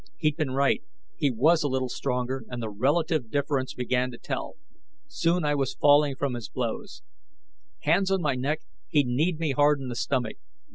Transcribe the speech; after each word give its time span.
He'd 0.17 0.35
been 0.35 0.49
right 0.49 0.81
he 1.15 1.29
was 1.29 1.61
a 1.61 1.67
little 1.67 1.87
stronger, 1.87 2.43
and 2.49 2.59
the 2.59 2.71
relative 2.71 3.29
difference 3.29 3.75
began 3.75 4.09
to 4.09 4.17
tell. 4.17 4.55
Soon 5.07 5.45
I 5.45 5.53
was 5.53 5.75
falling 5.79 6.15
from 6.15 6.33
his 6.33 6.49
blows. 6.49 7.03
Hands 7.81 8.09
on 8.09 8.19
my 8.19 8.33
neck, 8.33 8.61
he 8.89 9.03
kneed 9.03 9.39
me 9.39 9.51
hard 9.51 9.79
in 9.79 9.89
the 9.89 9.95
stomach. 9.95 10.37